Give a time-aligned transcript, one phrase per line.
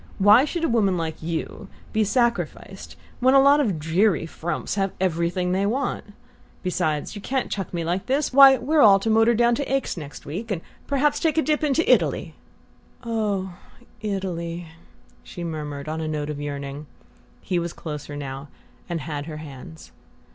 [0.17, 4.91] Why should a woman like you be sacrificed when a lot of dreary frumps have
[4.99, 6.15] everything they want?
[6.63, 8.33] Besides, you can't chuck me like this!
[8.33, 11.63] Why, we're all to motor down to Aix next week, and perhaps take a dip
[11.63, 12.33] into Italy"
[13.03, 13.53] "OH,
[14.01, 14.69] ITALY"
[15.23, 16.87] she murmured on a note of yearning.
[17.39, 18.47] He was closer now,
[18.89, 19.91] and had her hands.